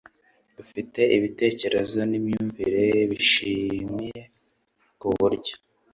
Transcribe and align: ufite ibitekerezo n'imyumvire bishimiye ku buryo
ufite 0.63 1.01
ibitekerezo 1.17 1.99
n'imyumvire 2.09 2.85
bishimiye 3.09 4.21
ku 4.99 5.07
buryo 5.17 5.53